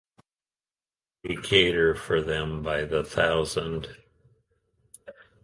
[1.23, 3.97] We cater for them by the thousand.